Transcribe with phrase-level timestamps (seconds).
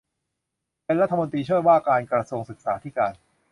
[0.85, 3.13] เป็นรัฐมนตรีช่วยว่าการกระทรวงศึกษาธิการ